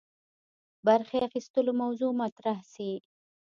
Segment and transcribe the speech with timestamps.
[0.87, 2.89] برخي اخیستلو موضوع مطرح سي.